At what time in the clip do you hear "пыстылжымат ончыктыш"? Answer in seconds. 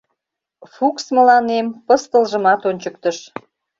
1.85-3.17